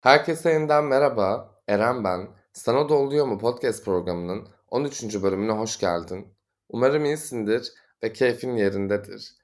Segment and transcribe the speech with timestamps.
[0.00, 1.54] Herkese yeniden merhaba.
[1.68, 2.28] Eren ben.
[2.52, 5.22] Sana da oluyor mu podcast programının 13.
[5.22, 6.34] bölümüne hoş geldin.
[6.68, 9.34] Umarım iyisindir ve keyfin yerindedir.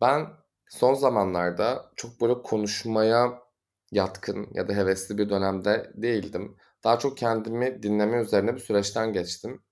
[0.00, 0.26] Ben
[0.68, 3.42] son zamanlarda çok böyle konuşmaya
[3.90, 6.56] yatkın ya da hevesli bir dönemde değildim.
[6.84, 9.62] Daha çok kendimi dinleme üzerine bir süreçten geçtim.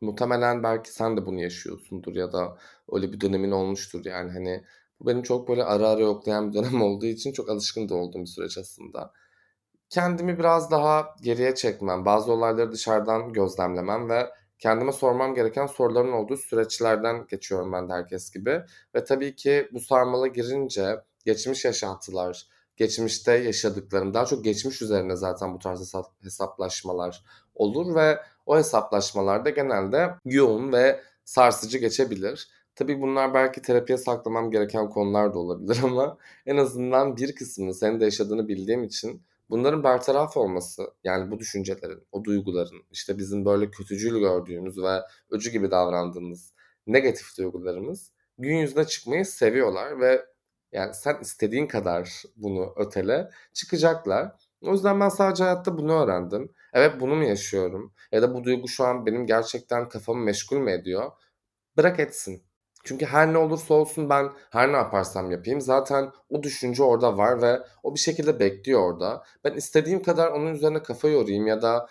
[0.00, 2.58] Muhtemelen belki sen de bunu yaşıyorsundur ya da
[2.92, 4.64] öyle bir dönemin olmuştur yani hani
[5.00, 8.20] bu benim çok böyle ara ara yoklayan bir dönem olduğu için çok alışkın da olduğum
[8.20, 9.12] bir süreç aslında.
[9.90, 16.36] Kendimi biraz daha geriye çekmem, bazı olayları dışarıdan gözlemlemem ve kendime sormam gereken soruların olduğu
[16.36, 18.62] süreçlerden geçiyorum ben de herkes gibi.
[18.94, 25.54] Ve tabii ki bu sarmala girince geçmiş yaşantılar, geçmişte yaşadıklarım, daha çok geçmiş üzerine zaten
[25.54, 27.24] bu tarz hesaplaşmalar
[27.54, 32.48] olur ve o hesaplaşmalarda genelde yoğun ve sarsıcı geçebilir.
[32.74, 38.00] Tabii bunlar belki terapiye saklamam gereken konular da olabilir ama en azından bir kısmını senin
[38.00, 43.70] de yaşadığını bildiğim için Bunların bertaraf olması, yani bu düşüncelerin, o duyguların, işte bizim böyle
[43.70, 45.00] kötücül gördüğümüz ve
[45.30, 46.54] öcü gibi davrandığımız
[46.86, 50.26] negatif duygularımız gün yüzüne çıkmayı seviyorlar ve
[50.72, 54.32] yani sen istediğin kadar bunu ötele çıkacaklar.
[54.62, 56.52] O yüzden ben sadece hayatta bunu öğrendim.
[56.72, 57.94] Evet bunu mu yaşıyorum?
[58.12, 61.12] Ya da bu duygu şu an benim gerçekten kafamı meşgul mü ediyor?
[61.76, 62.44] Bırak etsin.
[62.84, 67.42] Çünkü her ne olursa olsun ben her ne yaparsam yapayım zaten o düşünce orada var
[67.42, 69.24] ve o bir şekilde bekliyor orada.
[69.44, 71.88] Ben istediğim kadar onun üzerine kafa yorayım ya da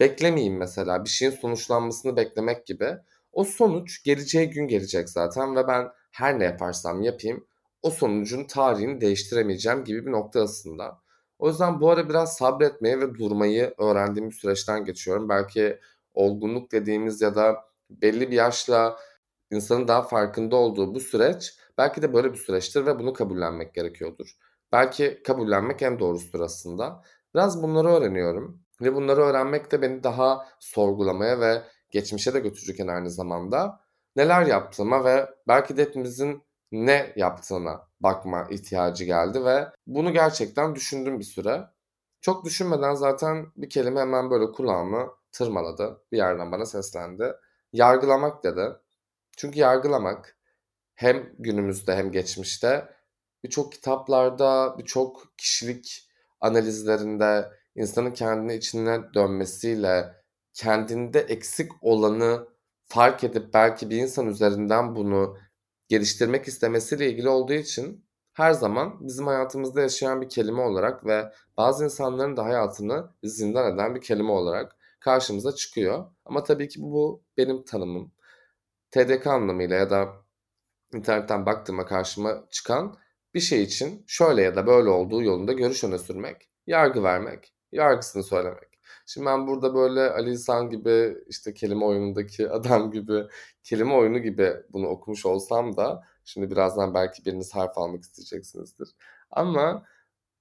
[0.00, 2.96] beklemeyeyim mesela bir şeyin sonuçlanmasını beklemek gibi.
[3.32, 7.46] O sonuç geleceği gün gelecek zaten ve ben her ne yaparsam yapayım
[7.82, 11.00] o sonucun tarihini değiştiremeyeceğim gibi bir nokta aslında.
[11.38, 15.28] O yüzden bu ara biraz sabretmeyi ve durmayı öğrendiğim bir süreçten geçiyorum.
[15.28, 15.78] Belki
[16.14, 18.96] olgunluk dediğimiz ya da belli bir yaşla
[19.54, 24.36] insanın daha farkında olduğu bu süreç belki de böyle bir süreçtir ve bunu kabullenmek gerekiyordur.
[24.72, 27.02] Belki kabullenmek en doğrusudur aslında.
[27.34, 33.10] Biraz bunları öğreniyorum ve bunları öğrenmek de beni daha sorgulamaya ve geçmişe de götürecek aynı
[33.10, 33.80] zamanda
[34.16, 41.18] neler yaptığıma ve belki de hepimizin ne yaptığına bakma ihtiyacı geldi ve bunu gerçekten düşündüm
[41.18, 41.64] bir süre.
[42.20, 46.02] Çok düşünmeden zaten bir kelime hemen böyle kulağımı tırmaladı.
[46.12, 47.32] Bir yerden bana seslendi.
[47.72, 48.72] Yargılamak dedi.
[49.36, 50.38] Çünkü yargılamak
[50.94, 52.88] hem günümüzde hem geçmişte
[53.44, 60.14] birçok kitaplarda, birçok kişilik analizlerinde insanın kendini içine dönmesiyle
[60.54, 62.48] kendinde eksik olanı
[62.86, 65.38] fark edip belki bir insan üzerinden bunu
[65.88, 71.84] geliştirmek istemesiyle ilgili olduğu için her zaman bizim hayatımızda yaşayan bir kelime olarak ve bazı
[71.84, 76.04] insanların da hayatını zindan eden bir kelime olarak karşımıza çıkıyor.
[76.24, 78.13] Ama tabii ki bu benim tanımım.
[78.94, 80.08] TDK anlamıyla ya da
[80.94, 82.96] internetten baktığıma karşıma çıkan
[83.34, 88.22] bir şey için şöyle ya da böyle olduğu yolunda görüş öne sürmek, yargı vermek, yargısını
[88.22, 88.68] söylemek.
[89.06, 93.22] Şimdi ben burada böyle Ali İhsan gibi işte kelime oyunundaki adam gibi
[93.62, 98.88] kelime oyunu gibi bunu okumuş olsam da şimdi birazdan belki biriniz harf almak isteyeceksinizdir.
[99.30, 99.84] Ama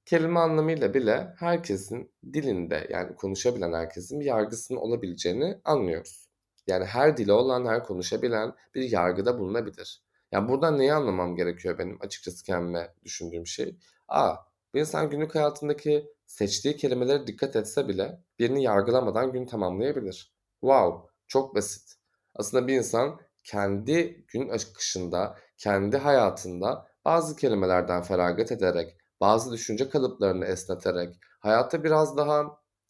[0.06, 6.23] kelime anlamıyla bile herkesin dilinde yani konuşabilen herkesin bir yargısının olabileceğini anlıyoruz.
[6.68, 10.04] Yani her dili olan, her konuşabilen bir yargıda bulunabilir.
[10.32, 13.78] Yani buradan neyi anlamam gerekiyor benim açıkçası kendime düşündüğüm şey?
[14.08, 14.36] A.
[14.74, 20.34] Bir insan günlük hayatındaki seçtiği kelimelere dikkat etse bile birini yargılamadan gün tamamlayabilir.
[20.62, 21.96] Wow, çok basit.
[22.36, 30.46] Aslında bir insan kendi gün akışında, kendi hayatında bazı kelimelerden feragat ederek, bazı düşünce kalıplarını
[30.46, 32.44] esneterek, hayatta biraz daha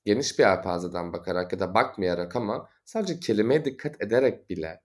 [0.06, 4.82] geniş bir yelpazeden bakarak ya da bakmayarak ama sadece kelimeye dikkat ederek bile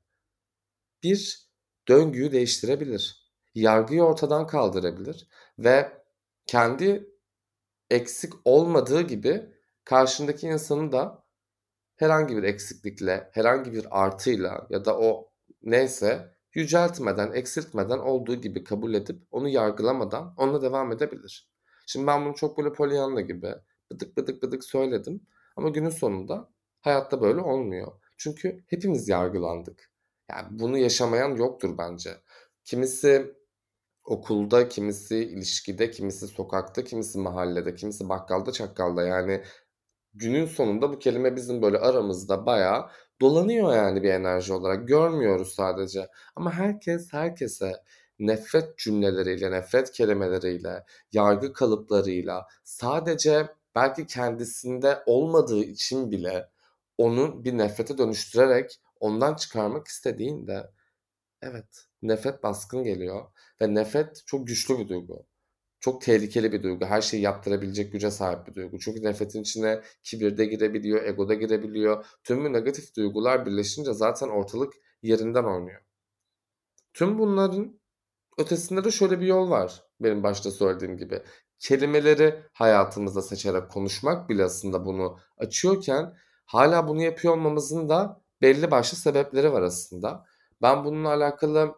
[1.03, 1.49] bir
[1.89, 3.29] döngüyü değiştirebilir.
[3.55, 5.29] Yargıyı ortadan kaldırabilir
[5.59, 5.93] ve
[6.47, 7.11] kendi
[7.91, 9.53] eksik olmadığı gibi
[9.85, 11.25] karşındaki insanı da
[11.97, 15.33] herhangi bir eksiklikle, herhangi bir artıyla ya da o
[15.63, 21.51] neyse yüceltmeden, eksiltmeden olduğu gibi kabul edip onu yargılamadan onunla devam edebilir.
[21.87, 23.55] Şimdi ben bunu çok böyle Pollyanna gibi
[23.91, 25.27] bıdık bıdık bıdık söyledim.
[25.57, 26.51] Ama günün sonunda
[26.81, 27.93] hayatta böyle olmuyor.
[28.17, 29.91] Çünkü hepimiz yargılandık.
[30.31, 32.11] Yani bunu yaşamayan yoktur bence.
[32.65, 33.35] Kimisi
[34.05, 39.03] okulda, kimisi ilişkide, kimisi sokakta, kimisi mahallede, kimisi bakkalda, çakkalda.
[39.03, 39.43] Yani
[40.15, 42.91] günün sonunda bu kelime bizim böyle aramızda bayağı
[43.21, 44.89] dolanıyor yani bir enerji olarak.
[44.89, 46.09] Görmüyoruz sadece.
[46.37, 47.73] Ama herkes herkese
[48.19, 56.49] nefret cümleleriyle, nefret kelimeleriyle, yargı kalıplarıyla sadece belki kendisinde olmadığı için bile
[56.99, 60.71] onu bir nefrete dönüştürerek ondan çıkarmak istediğinde
[61.43, 63.27] evet nefret baskın geliyor
[63.63, 65.27] ve nefret çok güçlü bir duygu.
[65.81, 66.87] çok tehlikeli bir duygu.
[66.87, 68.79] Her şeyi yaptırabilecek güce sahip bir duygu.
[68.79, 72.07] Çünkü nefretin içine kibir de girebiliyor, ego da girebiliyor.
[72.25, 75.81] Tüm bu negatif duygular birleşince zaten ortalık yerinden oynuyor.
[76.95, 77.81] Tüm bunların
[78.39, 81.23] ötesinde de şöyle bir yol var benim başta söylediğim gibi.
[81.59, 86.15] Kelimeleri hayatımızda seçerek konuşmak bile aslında bunu açıyorken
[86.49, 90.25] hala bunu yapıyor olmamızın da belli başlı sebepleri var aslında.
[90.63, 91.75] Ben bununla alakalı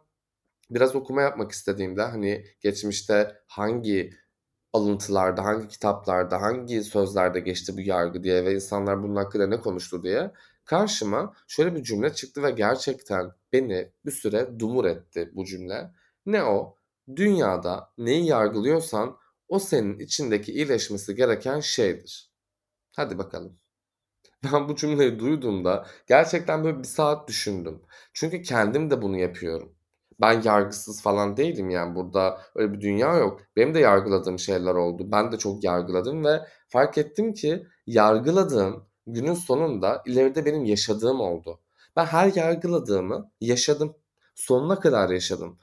[0.71, 4.11] biraz okuma yapmak istediğimde hani geçmişte hangi
[4.73, 10.03] alıntılarda, hangi kitaplarda, hangi sözlerde geçti bu yargı diye ve insanlar bunun hakkında ne konuştu
[10.03, 10.33] diye
[10.65, 15.91] karşıma şöyle bir cümle çıktı ve gerçekten beni bir süre dumur etti bu cümle.
[16.27, 16.77] Ne o?
[17.17, 19.17] Dünyada neyi yargılıyorsan
[19.49, 22.33] o senin içindeki iyileşmesi gereken şeydir.
[22.97, 23.60] Hadi bakalım.
[24.45, 27.83] Ben bu cümleyi duyduğumda gerçekten böyle bir saat düşündüm.
[28.13, 29.73] Çünkü kendim de bunu yapıyorum.
[30.21, 33.41] Ben yargısız falan değilim yani burada öyle bir dünya yok.
[33.57, 35.13] Benim de yargıladığım şeyler oldu.
[35.13, 41.61] Ben de çok yargıladım ve fark ettim ki yargıladığım günün sonunda ileride benim yaşadığım oldu.
[41.97, 43.97] Ben her yargıladığımı yaşadım.
[44.35, 45.59] Sonuna kadar yaşadım.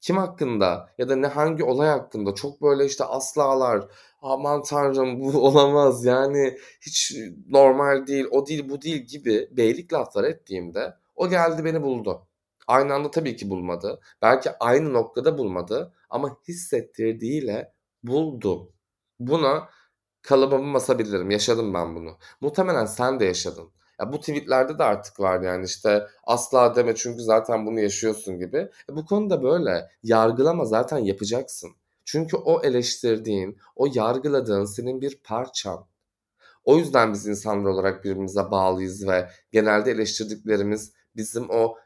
[0.00, 3.88] Kim hakkında ya da ne hangi olay hakkında çok böyle işte aslalar,
[4.22, 7.12] aman tanrım bu olamaz yani hiç
[7.48, 12.26] normal değil, o değil bu değil gibi beylik laflar ettiğimde o geldi beni buldu.
[12.66, 14.00] Aynı anda tabii ki bulmadı.
[14.22, 18.72] Belki aynı noktada bulmadı ama hissettirdiğiyle buldu.
[19.20, 19.68] Buna
[20.22, 21.30] kalıbımı basabilirim.
[21.30, 22.18] Yaşadım ben bunu.
[22.40, 23.72] Muhtemelen sen de yaşadın.
[24.00, 28.56] Ya bu tweetlerde de artık var yani işte asla deme çünkü zaten bunu yaşıyorsun gibi.
[28.90, 31.70] E bu konuda böyle yargılama zaten yapacaksın.
[32.04, 35.86] Çünkü o eleştirdiğin, o yargıladığın senin bir parçan.
[36.64, 41.76] O yüzden biz insanlar olarak birbirimize bağlıyız ve genelde eleştirdiklerimiz bizim o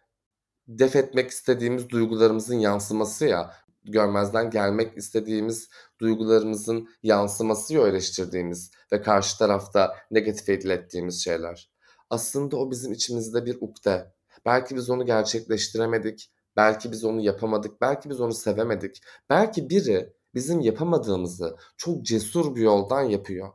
[0.69, 5.69] def etmek istediğimiz duygularımızın yansıması ya görmezden gelmek istediğimiz
[6.01, 11.74] duygularımızın yansıması ya eleştirdiğimiz ve karşı tarafta negatif ettiğimiz şeyler.
[12.15, 14.13] Aslında o bizim içimizde bir ukde.
[14.47, 19.03] Belki biz onu gerçekleştiremedik, belki biz onu yapamadık, belki biz onu sevemedik.
[19.31, 23.53] Belki biri bizim yapamadığımızı çok cesur bir yoldan yapıyor.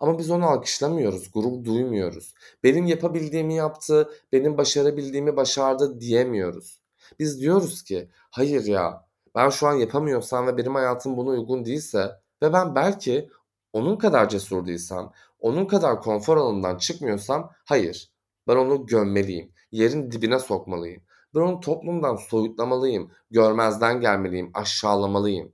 [0.00, 2.34] Ama biz onu alkışlamıyoruz, gurur duymuyoruz.
[2.62, 6.82] Benim yapabildiğimi yaptı, benim başarabildiğimi başardı diyemiyoruz.
[7.18, 12.10] Biz diyoruz ki hayır ya ben şu an yapamıyorsam ve benim hayatım buna uygun değilse
[12.42, 13.30] ve ben belki
[13.72, 15.10] onun kadar cesur değilsem,
[15.42, 18.12] onun kadar konfor alanından çıkmıyorsam hayır.
[18.48, 19.52] Ben onu gömmeliyim.
[19.72, 21.02] Yerin dibine sokmalıyım.
[21.34, 23.12] Ben onu toplumdan soyutlamalıyım.
[23.30, 24.50] Görmezden gelmeliyim.
[24.54, 25.52] Aşağılamalıyım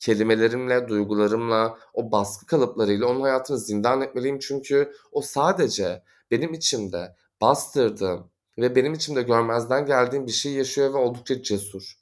[0.00, 4.38] kelimelerimle, duygularımla, o baskı kalıplarıyla onun hayatını zindan etmeliyim.
[4.38, 10.98] Çünkü o sadece benim içimde bastırdığım ve benim içimde görmezden geldiğim bir şey yaşıyor ve
[10.98, 11.94] oldukça cesur.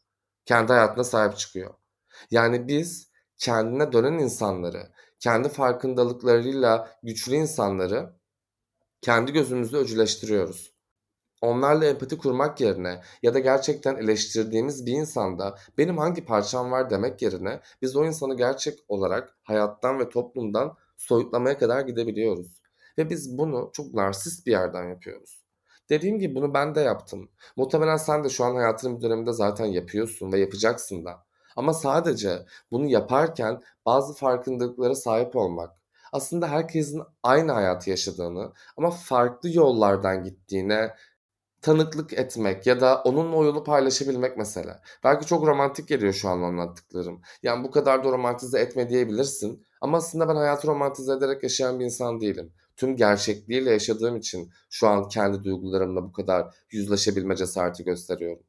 [0.44, 1.74] Kendi hayatına sahip çıkıyor.
[2.30, 4.90] Yani biz kendine dönen insanları,
[5.24, 8.12] kendi farkındalıklarıyla güçlü insanları
[9.00, 10.74] kendi gözümüzde öcüleştiriyoruz
[11.44, 17.22] onlarla empati kurmak yerine ya da gerçekten eleştirdiğimiz bir insanda benim hangi parçam var demek
[17.22, 22.62] yerine biz o insanı gerçek olarak hayattan ve toplumdan soyutlamaya kadar gidebiliyoruz.
[22.98, 25.44] Ve biz bunu çok narsist bir yerden yapıyoruz.
[25.90, 27.30] Dediğim gibi bunu ben de yaptım.
[27.56, 31.26] Muhtemelen sen de şu an hayatının bir döneminde zaten yapıyorsun ve yapacaksın da.
[31.56, 35.70] Ama sadece bunu yaparken bazı farkındalıklara sahip olmak,
[36.12, 40.94] aslında herkesin aynı hayatı yaşadığını ama farklı yollardan gittiğine
[41.62, 44.80] tanıklık etmek ya da onunla o yolu paylaşabilmek mesela.
[45.04, 47.20] Belki çok romantik geliyor şu an anlattıklarım.
[47.42, 49.66] Yani bu kadar da romantize etme diyebilirsin.
[49.80, 52.52] Ama aslında ben hayatı romantize ederek yaşayan bir insan değilim.
[52.76, 58.42] Tüm gerçekliğiyle yaşadığım için şu an kendi duygularımla bu kadar yüzleşebilme cesareti gösteriyorum.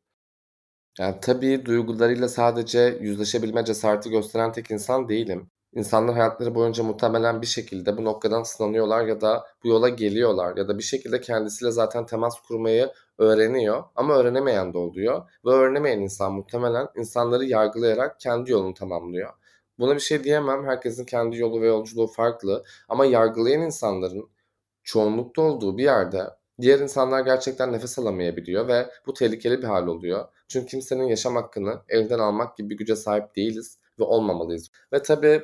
[1.00, 5.50] Yani tabii duygularıyla sadece yüzleşebilme cesareti gösteren tek insan değilim.
[5.74, 10.68] İnsanlar hayatları boyunca muhtemelen bir şekilde bu noktadan sınanıyorlar ya da bu yola geliyorlar ya
[10.68, 15.30] da bir şekilde kendisiyle zaten temas kurmayı öğreniyor ama öğrenemeyen de oluyor.
[15.46, 19.34] Ve öğrenemeyen insan muhtemelen insanları yargılayarak kendi yolunu tamamlıyor.
[19.80, 20.66] Buna bir şey diyemem.
[20.66, 22.64] Herkesin kendi yolu ve yolculuğu farklı.
[22.90, 24.30] Ama yargılayan insanların
[24.84, 26.24] çoğunlukta olduğu bir yerde
[26.62, 30.26] diğer insanlar gerçekten nefes alamayabiliyor ve bu tehlikeli bir hal oluyor.
[30.48, 34.72] Çünkü kimsenin yaşam hakkını elden almak gibi bir güce sahip değiliz ve olmamalıyız.
[34.94, 35.42] Ve tabii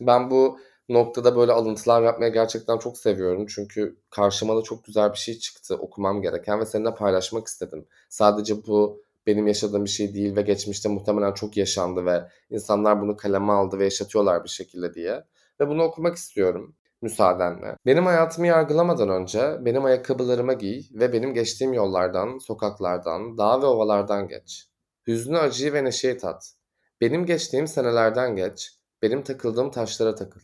[0.00, 3.46] ben bu noktada böyle alıntılar yapmaya gerçekten çok seviyorum.
[3.46, 7.86] Çünkü karşıma da çok güzel bir şey çıktı okumam gereken ve seninle paylaşmak istedim.
[8.08, 13.16] Sadece bu benim yaşadığım bir şey değil ve geçmişte muhtemelen çok yaşandı ve insanlar bunu
[13.16, 15.24] kaleme aldı ve yaşatıyorlar bir şekilde diye.
[15.60, 17.76] Ve bunu okumak istiyorum müsaadenle.
[17.86, 24.28] Benim hayatımı yargılamadan önce benim ayakkabılarıma giy ve benim geçtiğim yollardan, sokaklardan, dağ ve ovalardan
[24.28, 24.68] geç.
[25.06, 26.54] Hüznü, acıyı ve neşeyi tat.
[27.00, 30.40] Benim geçtiğim senelerden geç, benim takıldığım taşlara takıl.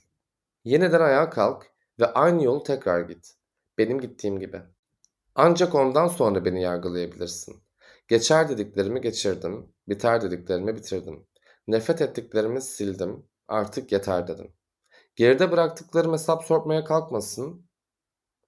[0.64, 1.66] Yeniden ayağa kalk
[2.00, 3.34] ve aynı yolu tekrar git.
[3.78, 4.62] Benim gittiğim gibi.
[5.34, 7.62] Ancak ondan sonra beni yargılayabilirsin.
[8.08, 11.26] Geçer dediklerimi geçirdim, biter dediklerimi bitirdim.
[11.68, 14.52] Nefret ettiklerimi sildim, artık yeter dedim.
[15.16, 17.66] Geride bıraktıklarım hesap sormaya kalkmasın.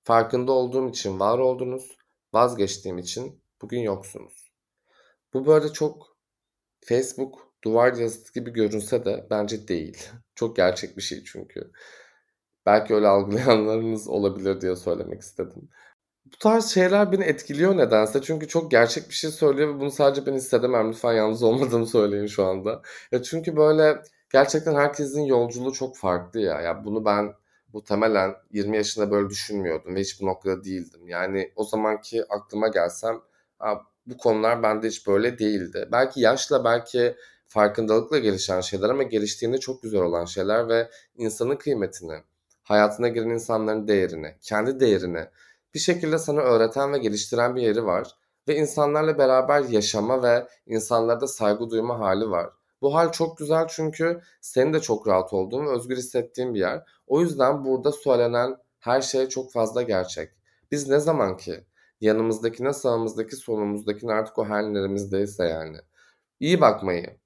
[0.04, 1.96] Farkında olduğum için var oldunuz,
[2.32, 4.52] vazgeçtiğim için bugün yoksunuz.
[5.34, 6.16] Bu böyle çok
[6.84, 10.08] Facebook duvar yazısı gibi görünse de bence değil.
[10.34, 11.70] Çok gerçek bir şey çünkü.
[12.66, 15.68] Belki öyle algılayanlarınız olabilir diye söylemek istedim.
[16.24, 18.22] Bu tarz şeyler beni etkiliyor nedense.
[18.22, 20.88] Çünkü çok gerçek bir şey söylüyor ve bunu sadece ben hissedemem.
[20.88, 22.82] Lütfen yalnız olmadığımı söyleyin şu anda.
[23.12, 26.60] Ya çünkü böyle gerçekten herkesin yolculuğu çok farklı ya.
[26.60, 27.34] Ya bunu ben
[27.72, 31.08] muhtemelen 20 yaşında böyle düşünmüyordum ve hiç bu noktada değildim.
[31.08, 33.20] Yani o zamanki aklıma gelsem
[34.06, 35.88] bu konular bende hiç böyle değildi.
[35.92, 37.16] Belki yaşla belki
[37.46, 42.22] farkındalıkla gelişen şeyler ama geliştiğinde çok güzel olan şeyler ve insanın kıymetini,
[42.62, 45.24] hayatına giren insanların değerini, kendi değerini
[45.74, 48.08] bir şekilde sana öğreten ve geliştiren bir yeri var.
[48.48, 52.50] Ve insanlarla beraber yaşama ve insanlarda saygı duyma hali var.
[52.82, 56.82] Bu hal çok güzel çünkü senin de çok rahat olduğun ve özgür hissettiğin bir yer.
[57.06, 60.32] O yüzden burada söylenen her şey çok fazla gerçek.
[60.72, 61.64] Biz ne zaman ki
[62.00, 65.76] yanımızdakine, sağımızdaki, solumuzdakine artık o hallerimizdeyse yani.
[66.40, 67.16] İyi bakmayı,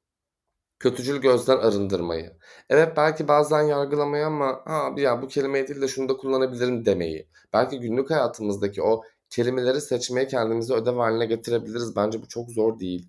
[0.79, 2.33] kötücül gözden arındırmayı.
[2.71, 7.29] Evet belki bazen yargılamayı ama abi ya bu kelimeyi değil de şunu da kullanabilirim demeyi.
[7.53, 11.97] Belki günlük hayatımızdaki o kelimeleri seçmeye kendimizi ödev haline getirebiliriz.
[11.97, 13.09] Bence bu çok zor değil.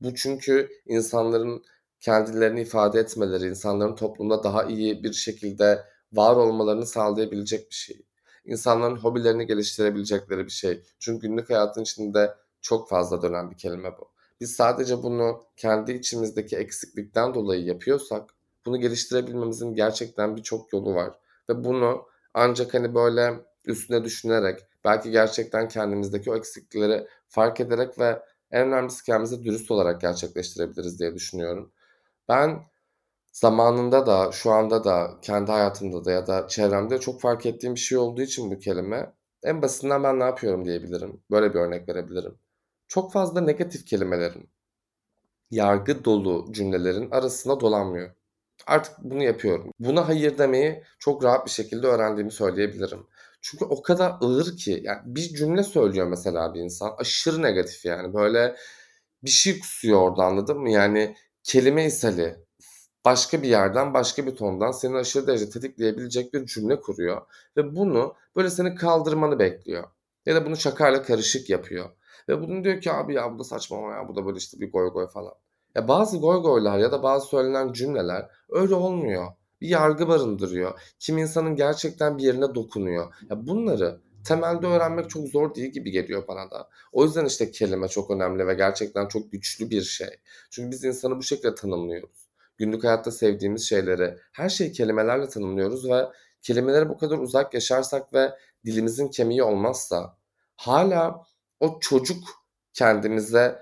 [0.00, 1.64] Bu çünkü insanların
[2.02, 8.06] kendilerini ifade etmeleri, insanların toplumda daha iyi bir şekilde var olmalarını sağlayabilecek bir şey.
[8.44, 10.82] İnsanların hobilerini geliştirebilecekleri bir şey.
[10.98, 14.08] Çünkü günlük hayatın içinde çok fazla dönen bir kelime bu.
[14.40, 18.30] Biz sadece bunu kendi içimizdeki eksiklikten dolayı yapıyorsak
[18.66, 21.18] bunu geliştirebilmemizin gerçekten birçok yolu var.
[21.48, 28.22] Ve bunu ancak hani böyle üstüne düşünerek belki gerçekten kendimizdeki o eksiklikleri fark ederek ve
[28.50, 31.72] en önemlisi kendimize dürüst olarak gerçekleştirebiliriz diye düşünüyorum.
[32.32, 32.62] Ben
[33.32, 37.80] zamanında da şu anda da kendi hayatımda da ya da çevremde çok fark ettiğim bir
[37.80, 41.22] şey olduğu için bu kelime en basitinden ben ne yapıyorum diyebilirim.
[41.30, 42.38] Böyle bir örnek verebilirim.
[42.88, 44.50] Çok fazla negatif kelimelerin,
[45.50, 48.14] yargı dolu cümlelerin arasına dolanmıyor.
[48.66, 49.70] Artık bunu yapıyorum.
[49.78, 53.06] Buna hayır demeyi çok rahat bir şekilde öğrendiğimi söyleyebilirim.
[53.40, 58.14] Çünkü o kadar ağır ki yani bir cümle söylüyor mesela bir insan aşırı negatif yani
[58.14, 58.56] böyle
[59.22, 60.70] bir şey kusuyor orada anladın mı?
[60.70, 62.36] Yani kelime ishali
[63.04, 67.22] başka bir yerden başka bir tondan seni aşırı derece tetikleyebilecek bir cümle kuruyor
[67.56, 69.84] ve bunu böyle seni kaldırmanı bekliyor.
[70.26, 71.90] Ya da bunu şakayla karışık yapıyor.
[72.28, 74.72] Ve bunu diyor ki abi ya bu da saçma ya bu da böyle işte bir
[74.72, 75.34] goy goy falan.
[75.74, 79.26] Ya bazı goy goylar ya da bazı söylenen cümleler öyle olmuyor.
[79.60, 80.80] Bir yargı barındırıyor.
[80.98, 83.14] Kim insanın gerçekten bir yerine dokunuyor.
[83.30, 86.68] Ya bunları temelde öğrenmek çok zor değil gibi geliyor bana da.
[86.92, 90.20] O yüzden işte kelime çok önemli ve gerçekten çok güçlü bir şey.
[90.50, 92.28] Çünkü biz insanı bu şekilde tanımlıyoruz.
[92.58, 96.06] Günlük hayatta sevdiğimiz şeyleri her şeyi kelimelerle tanımlıyoruz ve
[96.42, 98.32] kelimelere bu kadar uzak yaşarsak ve
[98.64, 100.16] dilimizin kemiği olmazsa
[100.56, 101.22] hala
[101.60, 102.24] o çocuk
[102.72, 103.58] kendimize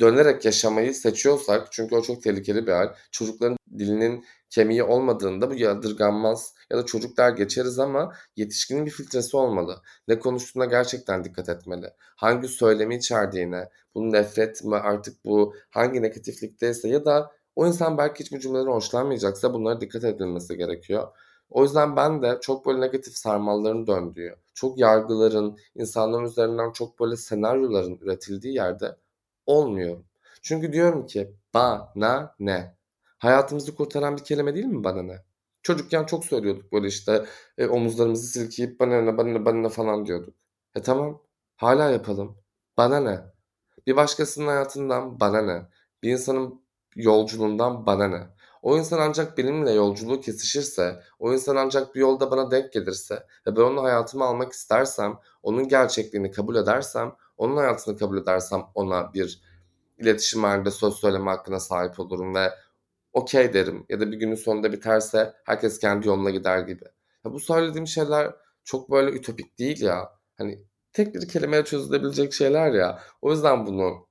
[0.00, 2.94] dönerek yaşamayı seçiyorsak çünkü o çok tehlikeli bir hal.
[3.10, 9.82] Çocukların dilinin kemiği olmadığında bu yadırganmaz ya da çocuklar geçeriz ama yetişkinin bir filtresi olmalı.
[10.08, 11.86] Ne konuştuğuna gerçekten dikkat etmeli.
[12.16, 18.24] Hangi söylemi içerdiğine, bu nefret mi artık bu hangi negatiflikteyse ya da o insan belki
[18.24, 21.08] hiç bu cümleden hoşlanmayacaksa bunlara dikkat edilmesi gerekiyor.
[21.50, 27.16] O yüzden ben de çok böyle negatif sarmalların döndüğü, çok yargıların, insanların üzerinden çok böyle
[27.16, 28.96] senaryoların üretildiği yerde
[29.46, 30.06] olmuyorum.
[30.42, 32.76] Çünkü diyorum ki bana ne?
[33.18, 35.22] Hayatımızı kurtaran bir kelime değil mi bana ne?
[35.62, 37.24] Çocukken çok söylüyorduk böyle işte
[37.58, 40.34] e, omuzlarımızı silkeyip bana ne bana ne bana ne falan diyorduk.
[40.74, 41.22] E tamam
[41.56, 42.36] hala yapalım.
[42.76, 43.20] Bana ne?
[43.86, 45.62] Bir başkasının hayatından bana ne?
[46.02, 46.62] Bir insanın
[46.96, 48.34] yolculuğundan bana ne?
[48.62, 53.14] O insan ancak benimle yolculuğu kesişirse, o insan ancak bir yolda bana denk gelirse
[53.46, 59.14] ve ben onun hayatımı almak istersem, onun gerçekliğini kabul edersem, onun hayatını kabul edersem ona
[59.14, 59.42] bir
[59.98, 62.50] iletişim halinde söz söyleme hakkına sahip olurum ve
[63.12, 66.84] okey derim ya da bir günün sonunda biterse herkes kendi yoluna gider gibi.
[67.24, 68.32] Ya bu söylediğim şeyler
[68.64, 70.10] çok böyle ütopik değil ya.
[70.38, 73.00] Hani tek bir kelimeye çözülebilecek şeyler ya.
[73.22, 74.08] O yüzden bunu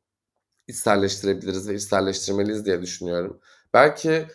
[0.68, 3.40] içselleştirebiliriz ve içselleştirmeliyiz diye düşünüyorum.
[3.74, 4.28] Belki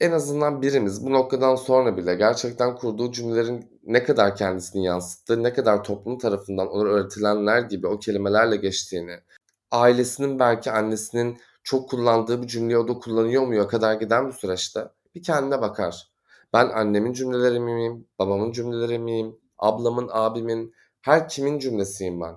[0.00, 5.52] en azından birimiz bu noktadan sonra bile gerçekten kurduğu cümlelerin ne kadar kendisini yansıttığı, ne
[5.52, 9.20] kadar toplum tarafından ona öğretilenler gibi o kelimelerle geçtiğini,
[9.70, 14.88] ailesinin belki annesinin çok kullandığı bir cümleyi o da kullanıyor mu kadar giden bu süreçte
[15.14, 16.14] bir kendine bakar.
[16.52, 22.34] Ben annemin cümleleri miyim, babamın cümleleri miyim, ablamın, abimin, her kimin cümlesiyim ben.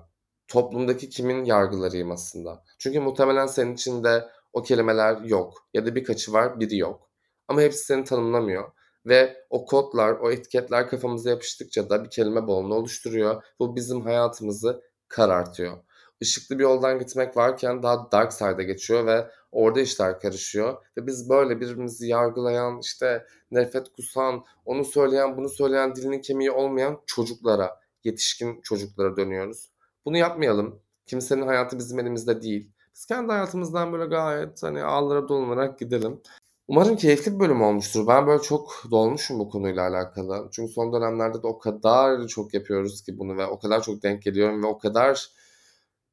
[0.48, 2.64] Toplumdaki kimin yargılarıyım aslında.
[2.78, 7.07] Çünkü muhtemelen senin içinde o kelimeler yok ya da birkaçı var, biri yok.
[7.48, 8.72] Ama hepsi seni tanımlamıyor
[9.06, 13.42] ve o kodlar, o etiketler kafamıza yapıştıkça da bir kelime bolluğu oluşturuyor.
[13.58, 15.78] Bu bizim hayatımızı karartıyor.
[16.20, 20.86] Işıklı bir yoldan gitmek varken daha dark side'a geçiyor ve orada işler karışıyor.
[20.96, 27.00] Ve biz böyle birbirimizi yargılayan, işte nefret kusan, onu söyleyen, bunu söyleyen, dilinin kemiği olmayan
[27.06, 29.72] çocuklara, yetişkin çocuklara dönüyoruz.
[30.04, 30.82] Bunu yapmayalım.
[31.06, 32.72] Kimsenin hayatı bizim elimizde değil.
[32.94, 36.20] Biz kendi hayatımızdan böyle gayet hani ağlara dolanarak gidelim.
[36.68, 38.06] Umarım keyifli bir bölüm olmuştur.
[38.06, 40.48] Ben böyle çok dolmuşum bu konuyla alakalı.
[40.52, 44.22] Çünkü son dönemlerde de o kadar çok yapıyoruz ki bunu ve o kadar çok denk
[44.22, 45.28] geliyorum ve o kadar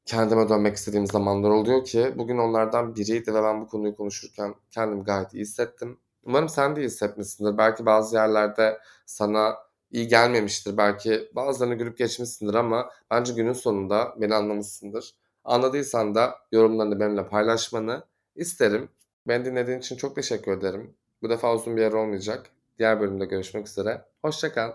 [0.04, 5.04] kendime dönmek istediğim zamanlar oluyor ki bugün onlardan biriydi ve ben bu konuyu konuşurken kendimi
[5.04, 6.00] gayet iyi hissettim.
[6.24, 7.58] Umarım sen de iyi hissetmişsindir.
[7.58, 9.54] Belki bazı yerlerde sana
[9.90, 10.76] iyi gelmemiştir.
[10.76, 15.14] Belki bazılarını görüp geçmişsindir ama bence günün sonunda beni anlamışsındır.
[15.44, 18.04] Anladıysan da yorumlarını benimle paylaşmanı
[18.36, 18.88] isterim.
[19.28, 20.94] Beni dinlediğin için çok teşekkür ederim.
[21.22, 22.46] Bu defa uzun bir yer olmayacak.
[22.78, 24.04] Diğer bölümde görüşmek üzere.
[24.22, 24.72] Hoşçakal.